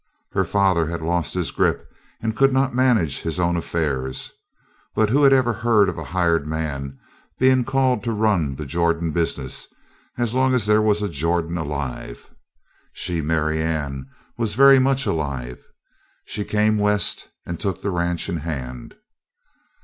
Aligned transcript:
Her 0.31 0.45
father 0.45 0.87
had 0.87 1.03
lost 1.03 1.35
his 1.35 1.51
grip 1.51 1.87
and 2.21 2.35
could 2.35 2.51
not 2.51 2.73
manage 2.73 3.21
his 3.21 3.39
own 3.39 3.55
affairs, 3.55 4.31
but 4.95 5.09
who 5.11 5.21
had 5.21 5.31
ever 5.31 5.53
heard 5.53 5.89
of 5.89 5.99
a 5.99 6.05
hired 6.05 6.47
man 6.47 6.97
being 7.37 7.63
called 7.63 8.03
to 8.05 8.11
run 8.11 8.55
the 8.55 8.65
Jordan 8.65 9.11
business 9.11 9.67
as 10.17 10.33
long 10.33 10.55
as 10.55 10.65
there 10.65 10.81
was 10.81 11.03
a 11.03 11.07
Jordan 11.07 11.55
alive? 11.55 12.31
She, 12.91 13.21
Marianne, 13.21 14.09
was 14.39 14.55
very 14.55 14.79
much 14.79 15.05
alive. 15.05 15.63
She 16.25 16.45
came 16.45 16.79
West 16.79 17.29
and 17.45 17.59
took 17.59 17.83
the 17.83 17.91
ranch 17.91 18.27
in 18.27 18.37
hand. 18.37 18.95